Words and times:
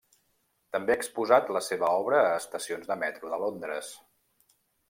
També 0.75 0.93
ha 0.95 1.01
exposat 1.01 1.51
la 1.59 1.61
seva 1.67 1.91
obra 2.05 2.23
a 2.23 2.33
estacions 2.39 2.93
de 2.93 3.01
metro 3.07 3.33
de 3.35 3.43
Londres. 3.47 3.93